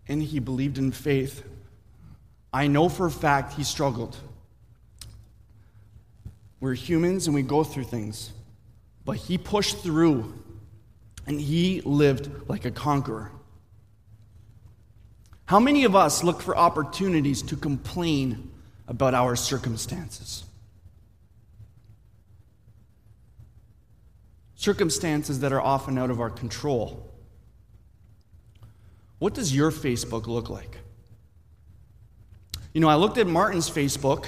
and 0.06 0.22
he 0.22 0.38
believed 0.38 0.78
in 0.78 0.92
faith. 0.92 1.42
I 2.52 2.68
know 2.68 2.88
for 2.88 3.06
a 3.06 3.10
fact 3.10 3.54
he 3.54 3.64
struggled. 3.64 4.16
We're 6.60 6.74
humans 6.74 7.26
and 7.26 7.34
we 7.34 7.42
go 7.42 7.64
through 7.64 7.84
things, 7.84 8.32
but 9.04 9.16
he 9.16 9.36
pushed 9.36 9.78
through 9.78 10.32
and 11.26 11.40
he 11.40 11.80
lived 11.82 12.30
like 12.48 12.64
a 12.64 12.70
conqueror. 12.70 13.32
How 15.48 15.58
many 15.58 15.84
of 15.84 15.96
us 15.96 16.22
look 16.22 16.42
for 16.42 16.56
opportunities 16.56 17.42
to 17.42 17.56
complain 17.56 18.50
about 18.86 19.14
our 19.14 19.34
circumstances? 19.34 20.44
circumstances 24.58 25.38
that 25.40 25.52
are 25.52 25.60
often 25.60 25.96
out 25.96 26.10
of 26.10 26.20
our 26.20 26.30
control. 26.30 27.08
What 29.20 29.32
does 29.32 29.54
your 29.54 29.70
Facebook 29.70 30.26
look 30.26 30.50
like? 30.50 30.78
You 32.74 32.80
know, 32.80 32.88
I 32.88 32.96
looked 32.96 33.18
at 33.18 33.28
Martin's 33.28 33.70
Facebook, 33.70 34.26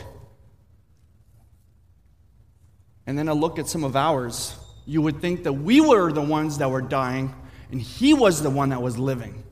and 3.07 3.19
then 3.19 3.29
I 3.29 3.33
look 3.33 3.59
at 3.59 3.67
some 3.67 3.83
of 3.83 3.97
ours. 3.97 4.55
You 4.87 5.03
would 5.03 5.21
think 5.21 5.43
that 5.43 5.53
we 5.53 5.81
were 5.81 6.13
the 6.13 6.23
ones 6.23 6.59
that 6.59 6.71
were 6.71 6.81
dying, 6.81 7.35
and 7.73 7.81
he 7.81 8.15
was 8.15 8.41
the 8.41 8.51
one 8.51 8.69
that 8.69 8.81
was 8.81 8.99
living. 8.99 9.43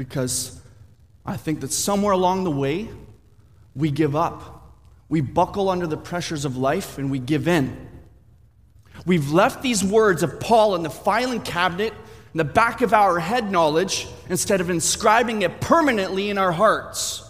Because 0.00 0.58
I 1.26 1.36
think 1.36 1.60
that 1.60 1.70
somewhere 1.70 2.14
along 2.14 2.44
the 2.44 2.50
way, 2.50 2.88
we 3.76 3.90
give 3.90 4.16
up. 4.16 4.72
We 5.10 5.20
buckle 5.20 5.68
under 5.68 5.86
the 5.86 5.98
pressures 5.98 6.46
of 6.46 6.56
life 6.56 6.96
and 6.96 7.10
we 7.10 7.18
give 7.18 7.46
in. 7.46 7.86
We've 9.04 9.30
left 9.30 9.62
these 9.62 9.84
words 9.84 10.22
of 10.22 10.40
Paul 10.40 10.74
in 10.74 10.82
the 10.82 10.88
filing 10.88 11.42
cabinet 11.42 11.92
in 12.32 12.38
the 12.38 12.44
back 12.44 12.80
of 12.80 12.94
our 12.94 13.18
head 13.18 13.52
knowledge 13.52 14.08
instead 14.30 14.62
of 14.62 14.70
inscribing 14.70 15.42
it 15.42 15.60
permanently 15.60 16.30
in 16.30 16.38
our 16.38 16.52
hearts. 16.52 17.22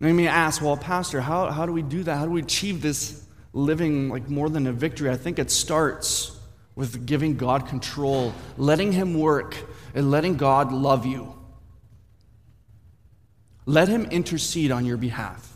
And 0.00 0.08
you 0.08 0.14
may 0.16 0.26
ask, 0.26 0.60
well, 0.60 0.76
Pastor, 0.76 1.20
how, 1.20 1.52
how 1.52 1.66
do 1.66 1.72
we 1.72 1.82
do 1.82 2.02
that? 2.02 2.16
How 2.16 2.24
do 2.24 2.32
we 2.32 2.42
achieve 2.42 2.82
this 2.82 3.24
living 3.52 4.08
like 4.08 4.28
more 4.28 4.50
than 4.50 4.66
a 4.66 4.72
victory? 4.72 5.08
I 5.08 5.16
think 5.16 5.38
it 5.38 5.52
starts 5.52 6.36
with 6.74 7.06
giving 7.06 7.36
God 7.36 7.68
control, 7.68 8.34
letting 8.56 8.90
Him 8.90 9.14
work, 9.14 9.56
and 9.94 10.10
letting 10.10 10.36
God 10.36 10.72
love 10.72 11.06
you. 11.06 11.34
Let 13.66 13.88
Him 13.88 14.06
intercede 14.06 14.70
on 14.70 14.84
your 14.84 14.96
behalf. 14.96 15.48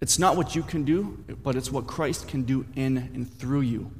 It's 0.00 0.18
not 0.18 0.36
what 0.36 0.54
you 0.54 0.62
can 0.62 0.84
do, 0.84 1.24
but 1.42 1.56
it's 1.56 1.72
what 1.72 1.86
Christ 1.86 2.28
can 2.28 2.42
do 2.42 2.66
in 2.76 2.98
and 2.98 3.30
through 3.30 3.62
you. 3.62 3.90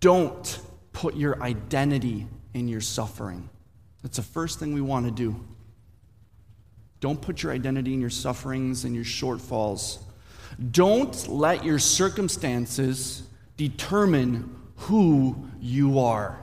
Don't 0.00 0.60
put 0.92 1.16
your 1.16 1.42
identity 1.42 2.26
in 2.54 2.68
your 2.68 2.80
suffering. 2.80 3.48
That's 4.02 4.16
the 4.16 4.22
first 4.22 4.58
thing 4.58 4.72
we 4.72 4.80
want 4.80 5.06
to 5.06 5.12
do. 5.12 5.44
Don't 7.00 7.20
put 7.20 7.42
your 7.42 7.52
identity 7.52 7.94
in 7.94 8.00
your 8.00 8.10
sufferings 8.10 8.84
and 8.84 8.94
your 8.94 9.04
shortfalls. 9.04 9.98
Don't 10.70 11.28
let 11.28 11.64
your 11.64 11.78
circumstances 11.78 13.24
determine 13.56 14.54
who 14.82 15.48
you 15.60 16.00
are. 16.00 16.42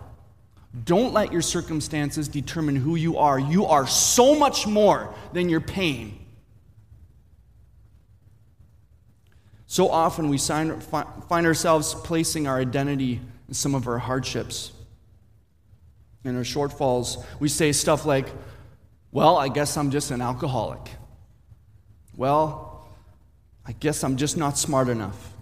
Don't 0.84 1.14
let 1.14 1.32
your 1.32 1.42
circumstances 1.42 2.28
determine 2.28 2.76
who 2.76 2.96
you 2.96 3.18
are. 3.18 3.40
You 3.40 3.66
are 3.66 3.88
so 3.88 4.36
much 4.36 4.68
more 4.68 5.14
than 5.34 5.50
your 5.50 5.62
pain. 5.62 6.26
So 9.66 9.90
often 9.90 10.30
we 10.30 10.38
find 10.38 11.46
ourselves 11.46 11.94
placing 11.94 12.48
our 12.48 12.60
identity 12.60 13.20
in 13.48 13.54
some 13.54 13.76
of 13.76 13.88
our 13.88 14.00
hardships 14.00 14.72
and 16.24 16.38
our 16.38 16.44
shortfalls. 16.44 17.24
We 17.40 17.50
say 17.50 17.72
stuff 17.72 18.06
like, 18.06 18.28
Well, 19.12 19.38
I 19.38 19.48
guess 19.48 19.76
I'm 19.76 19.92
just 19.92 20.12
an 20.12 20.22
alcoholic. 20.22 20.90
Well, 22.16 22.88
I 23.66 23.74
guess 23.74 24.04
I'm 24.04 24.18
just 24.18 24.38
not 24.38 24.58
smart 24.58 24.90
enough. 24.90 25.34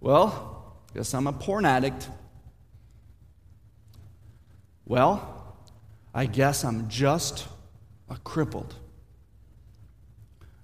Well, 0.00 0.55
Guess 0.96 1.12
I'm 1.12 1.26
a 1.26 1.32
porn 1.32 1.66
addict. 1.66 2.08
Well, 4.86 5.58
I 6.14 6.24
guess 6.24 6.64
I'm 6.64 6.88
just 6.88 7.46
a 8.08 8.16
crippled. 8.16 8.74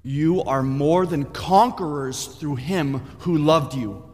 You 0.02 0.42
are 0.44 0.62
more 0.62 1.04
than 1.04 1.26
conquerors 1.26 2.28
through 2.28 2.56
him 2.56 3.00
who 3.18 3.36
loved 3.36 3.74
you. 3.74 4.08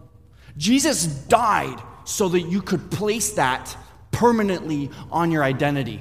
Jesus 0.57 1.07
died 1.07 1.81
so 2.05 2.29
that 2.31 2.41
you 2.41 2.63
could 2.63 2.91
place 2.91 3.35
that 3.35 3.77
permanently 4.11 4.91
on 5.13 5.31
your 5.31 5.45
identity. 5.45 6.01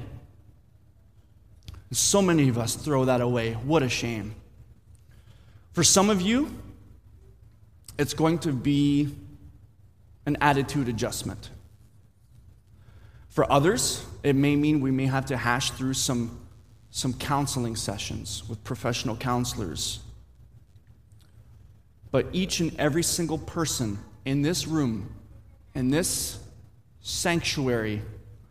So 1.91 2.23
many 2.23 2.49
of 2.49 2.57
us 2.57 2.73
throw 2.73 3.05
that 3.05 3.21
away. 3.21 3.53
What 3.53 3.83
a 3.83 3.89
shame. 3.89 4.33
For 5.73 5.83
some 5.83 6.09
of 6.09 6.21
you, 6.21 6.49
it's 7.99 8.15
going 8.15 8.39
to 8.39 8.51
be 8.51 9.15
an 10.27 10.37
attitude 10.41 10.89
adjustment. 10.89 11.49
For 13.29 13.49
others, 13.51 14.05
it 14.23 14.35
may 14.35 14.55
mean 14.55 14.81
we 14.81 14.91
may 14.91 15.05
have 15.05 15.25
to 15.27 15.37
hash 15.37 15.71
through 15.71 15.93
some 15.95 16.41
some 16.89 17.13
counseling 17.13 17.75
sessions 17.75 18.43
with 18.49 18.63
professional 18.63 19.15
counselors. 19.15 19.99
But 22.11 22.27
each 22.33 22.59
and 22.59 22.77
every 22.79 23.03
single 23.03 23.37
person 23.37 23.99
in 24.25 24.41
this 24.41 24.67
room 24.67 25.13
in 25.75 25.91
this 25.91 26.39
sanctuary 27.01 28.01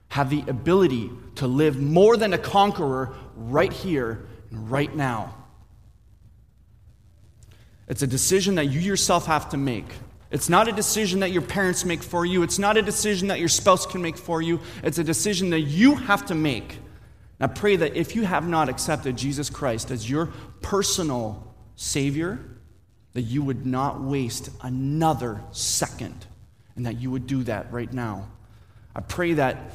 have 0.09 0.31
the 0.31 0.45
ability 0.47 1.11
to 1.35 1.47
live 1.47 1.77
more 1.77 2.17
than 2.17 2.33
a 2.33 2.39
conqueror 2.39 3.15
right 3.35 3.73
here 3.73 4.27
and 4.51 4.71
right 4.71 4.95
now. 4.95 5.35
It's 7.89 8.03
a 8.03 8.07
decision 8.07 8.55
that 8.55 8.67
you 8.67 8.81
yourself 8.81 9.27
have 9.27 9.51
to 9.51 9.57
make. 9.57 9.87
It's 10.31 10.49
not 10.49 10.69
a 10.69 10.73
decision 10.73 11.21
that 11.21 11.31
your 11.31 11.43
parents 11.43 11.85
make 11.85 12.03
for 12.03 12.27
you. 12.27 12.43
It's 12.43 12.59
not 12.59 12.77
a 12.77 12.83
decision 12.83 13.29
that 13.29 13.39
your 13.39 13.49
spouse 13.49 13.87
can 13.87 14.03
make 14.03 14.17
for 14.17 14.43
you. 14.43 14.61
It's 14.83 14.99
a 14.99 15.05
decision 15.05 15.51
that 15.51 15.61
you 15.61 15.95
have 15.95 16.27
to 16.27 16.35
make. 16.35 16.79
I 17.39 17.47
pray 17.47 17.77
that 17.77 17.97
if 17.97 18.17
you 18.17 18.23
have 18.23 18.49
not 18.49 18.69
accepted 18.69 19.17
Jesus 19.17 19.51
Christ 19.51 19.91
as 19.91 20.09
your 20.09 20.27
personal 20.63 21.55
Savior, 21.77 22.41
that 23.13 23.23
you 23.23 23.43
would 23.43 23.67
not 23.67 24.01
waste 24.01 24.51
another 24.63 25.43
second 25.53 26.27
and 26.75 26.87
that 26.87 27.01
you 27.01 27.11
would 27.11 27.27
do 27.27 27.43
that 27.45 27.73
right 27.73 27.93
now. 27.93 28.29
I 28.95 29.01
pray 29.01 29.35
that 29.35 29.73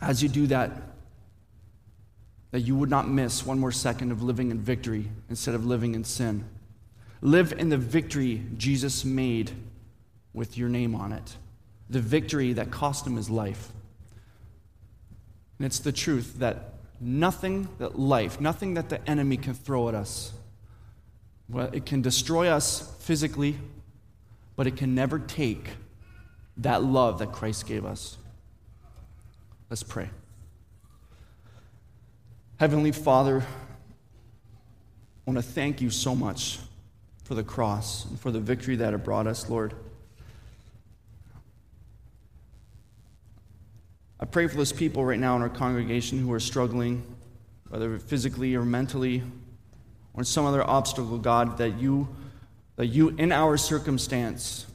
as 0.00 0.22
you 0.22 0.28
do 0.28 0.46
that, 0.48 0.70
that 2.52 2.60
you 2.60 2.76
would 2.76 2.90
not 2.90 3.08
miss 3.08 3.44
one 3.44 3.58
more 3.58 3.72
second 3.72 4.12
of 4.12 4.22
living 4.22 4.50
in 4.50 4.60
victory 4.60 5.08
instead 5.28 5.54
of 5.54 5.66
living 5.66 5.94
in 5.94 6.04
sin. 6.04 6.44
Live 7.24 7.54
in 7.54 7.70
the 7.70 7.78
victory 7.78 8.44
Jesus 8.58 9.02
made 9.02 9.50
with 10.34 10.58
your 10.58 10.68
name 10.68 10.94
on 10.94 11.10
it, 11.10 11.38
the 11.88 11.98
victory 11.98 12.52
that 12.52 12.70
cost 12.70 13.06
him 13.06 13.16
his 13.16 13.30
life. 13.30 13.72
And 15.58 15.64
it's 15.64 15.78
the 15.78 15.90
truth 15.90 16.34
that 16.40 16.74
nothing 17.00 17.66
that 17.78 17.98
life, 17.98 18.42
nothing 18.42 18.74
that 18.74 18.90
the 18.90 19.08
enemy 19.08 19.38
can 19.38 19.54
throw 19.54 19.88
at 19.88 19.94
us, 19.94 20.34
well, 21.48 21.70
it 21.72 21.86
can 21.86 22.02
destroy 22.02 22.48
us 22.48 22.94
physically, 23.00 23.56
but 24.54 24.66
it 24.66 24.76
can 24.76 24.94
never 24.94 25.18
take 25.18 25.70
that 26.58 26.84
love 26.84 27.20
that 27.20 27.32
Christ 27.32 27.66
gave 27.66 27.86
us. 27.86 28.18
Let's 29.70 29.82
pray. 29.82 30.10
Heavenly 32.60 32.92
Father, 32.92 33.40
I 33.40 33.44
want 35.24 35.38
to 35.38 35.42
thank 35.42 35.80
you 35.80 35.88
so 35.88 36.14
much 36.14 36.58
for 37.24 37.34
the 37.34 37.42
cross 37.42 38.04
and 38.04 38.20
for 38.20 38.30
the 38.30 38.38
victory 38.38 38.76
that 38.76 38.94
it 38.94 38.98
brought 38.98 39.26
us, 39.26 39.48
Lord. 39.48 39.74
I 44.20 44.26
pray 44.26 44.46
for 44.46 44.56
those 44.56 44.72
people 44.72 45.04
right 45.04 45.18
now 45.18 45.34
in 45.36 45.42
our 45.42 45.48
congregation 45.48 46.18
who 46.18 46.32
are 46.32 46.40
struggling, 46.40 47.02
whether 47.68 47.98
physically 47.98 48.54
or 48.54 48.64
mentally, 48.64 49.22
or 50.12 50.20
in 50.20 50.24
some 50.24 50.46
other 50.46 50.62
obstacle, 50.62 51.18
God, 51.18 51.58
that 51.58 51.78
you, 51.78 52.08
that 52.76 52.86
you 52.86 53.08
in 53.08 53.32
our 53.32 53.56
circumstance, 53.56 54.66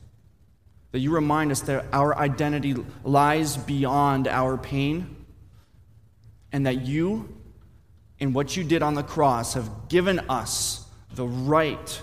that 0.91 0.99
you 0.99 1.11
remind 1.11 1.51
us 1.51 1.61
that 1.61 1.85
our 1.93 2.17
identity 2.17 2.75
lies 3.03 3.57
beyond 3.57 4.27
our 4.27 4.57
pain, 4.57 5.15
and 6.51 6.65
that 6.65 6.81
you, 6.81 7.35
in 8.17 8.33
what 8.33 8.57
you 8.57 8.63
did 8.63 8.81
on 8.81 8.95
the 8.95 9.03
cross, 9.03 9.53
have 9.53 9.87
given 9.87 10.19
us 10.29 10.85
the 11.13 11.27
right 11.27 12.01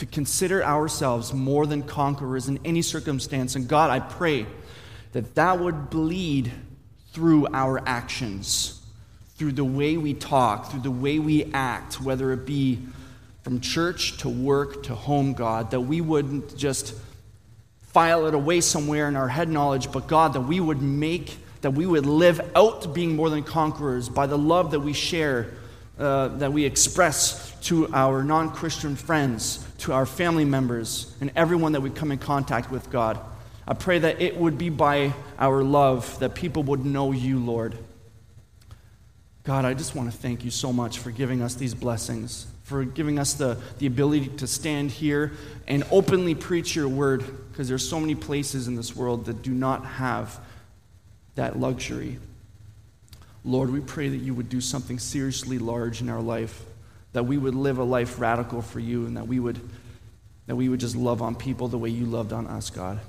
to 0.00 0.06
consider 0.06 0.64
ourselves 0.64 1.34
more 1.34 1.66
than 1.66 1.82
conquerors 1.82 2.48
in 2.48 2.58
any 2.64 2.80
circumstance. 2.80 3.54
And 3.54 3.68
God, 3.68 3.90
I 3.90 4.00
pray 4.00 4.46
that 5.12 5.34
that 5.34 5.60
would 5.60 5.90
bleed 5.90 6.50
through 7.12 7.48
our 7.52 7.86
actions, 7.86 8.80
through 9.36 9.52
the 9.52 9.64
way 9.64 9.98
we 9.98 10.14
talk, 10.14 10.70
through 10.70 10.80
the 10.80 10.90
way 10.90 11.18
we 11.18 11.52
act, 11.52 12.00
whether 12.00 12.32
it 12.32 12.46
be 12.46 12.78
from 13.42 13.60
church 13.60 14.16
to 14.18 14.30
work 14.30 14.84
to 14.84 14.94
home, 14.94 15.34
God, 15.34 15.70
that 15.72 15.82
we 15.82 16.00
wouldn't 16.00 16.56
just 16.56 16.94
file 17.82 18.26
it 18.26 18.32
away 18.32 18.62
somewhere 18.62 19.06
in 19.06 19.16
our 19.16 19.28
head 19.28 19.50
knowledge, 19.50 19.92
but 19.92 20.06
God, 20.06 20.32
that 20.32 20.40
we 20.40 20.60
would 20.60 20.80
make, 20.80 21.36
that 21.60 21.72
we 21.72 21.84
would 21.84 22.06
live 22.06 22.40
out 22.56 22.94
being 22.94 23.16
more 23.16 23.28
than 23.28 23.42
conquerors 23.42 24.08
by 24.08 24.26
the 24.26 24.38
love 24.38 24.70
that 24.70 24.80
we 24.80 24.94
share, 24.94 25.52
uh, 25.98 26.28
that 26.28 26.54
we 26.54 26.64
express 26.64 27.54
to 27.64 27.92
our 27.92 28.24
non 28.24 28.50
Christian 28.50 28.96
friends, 28.96 29.66
to 29.80 29.92
our 29.92 30.06
family 30.06 30.44
members, 30.44 31.14
and 31.20 31.30
everyone 31.34 31.72
that 31.72 31.80
we 31.80 31.90
come 31.90 32.12
in 32.12 32.18
contact 32.18 32.70
with, 32.70 32.90
God. 32.90 33.18
I 33.66 33.74
pray 33.74 33.98
that 34.00 34.20
it 34.20 34.36
would 34.36 34.58
be 34.58 34.68
by 34.68 35.12
our 35.38 35.62
love 35.62 36.18
that 36.18 36.34
people 36.34 36.62
would 36.64 36.84
know 36.84 37.12
you, 37.12 37.38
Lord. 37.38 37.76
God, 39.44 39.64
I 39.64 39.74
just 39.74 39.94
want 39.94 40.10
to 40.10 40.16
thank 40.16 40.44
you 40.44 40.50
so 40.50 40.72
much 40.72 40.98
for 40.98 41.10
giving 41.10 41.40
us 41.40 41.54
these 41.54 41.74
blessings, 41.74 42.46
for 42.62 42.84
giving 42.84 43.18
us 43.18 43.34
the, 43.34 43.58
the 43.78 43.86
ability 43.86 44.28
to 44.28 44.46
stand 44.46 44.90
here 44.90 45.32
and 45.66 45.82
openly 45.90 46.34
preach 46.34 46.76
your 46.76 46.88
word, 46.88 47.24
because 47.50 47.68
there's 47.68 47.88
so 47.88 47.98
many 47.98 48.14
places 48.14 48.68
in 48.68 48.76
this 48.76 48.94
world 48.94 49.24
that 49.26 49.42
do 49.42 49.52
not 49.52 49.84
have 49.84 50.38
that 51.36 51.58
luxury. 51.58 52.18
Lord, 53.44 53.70
we 53.70 53.80
pray 53.80 54.10
that 54.10 54.18
you 54.18 54.34
would 54.34 54.50
do 54.50 54.60
something 54.60 54.98
seriously 54.98 55.58
large 55.58 56.02
in 56.02 56.10
our 56.10 56.20
life, 56.20 56.62
that 57.12 57.24
we 57.24 57.38
would 57.38 57.54
live 57.54 57.78
a 57.78 57.84
life 57.84 58.20
radical 58.20 58.62
for 58.62 58.80
you, 58.80 59.06
and 59.06 59.16
that 59.16 59.26
we 59.26 59.40
would, 59.40 59.60
that 60.46 60.56
we 60.56 60.68
would 60.68 60.80
just 60.80 60.96
love 60.96 61.22
on 61.22 61.34
people 61.34 61.68
the 61.68 61.78
way 61.78 61.88
you 61.88 62.06
loved 62.06 62.32
on 62.32 62.46
us, 62.46 62.70
God. 62.70 63.00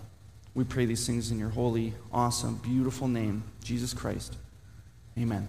We 0.54 0.64
pray 0.64 0.86
these 0.86 1.06
things 1.06 1.32
in 1.32 1.40
your 1.40 1.50
holy, 1.50 1.94
awesome, 2.12 2.56
beautiful 2.56 3.08
name, 3.08 3.44
Jesus 3.64 3.94
Christ. 3.94 4.36
Amen. 5.18 5.48